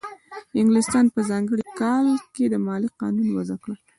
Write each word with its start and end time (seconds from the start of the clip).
انګلستان 0.59 1.05
په 1.13 1.19
ځانګړي 1.29 1.63
کال 1.81 2.07
کې 2.33 2.45
د 2.49 2.55
مالیې 2.67 2.95
قانون 3.01 3.27
وضع 3.37 3.57
کړ. 3.63 3.71